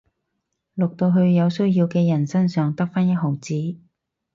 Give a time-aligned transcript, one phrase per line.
[0.73, 3.77] 落到去有需要嘅人身上得返一毫子